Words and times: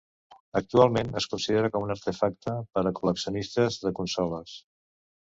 Actualment 0.59 1.09
es 1.19 1.25
considera 1.33 1.69
com 1.75 1.83
un 1.87 1.93
artefacte 1.95 2.53
per 2.77 2.83
a 2.91 2.93
col·leccionistes 2.99 3.77
de 3.85 3.93
consoles. 4.01 4.55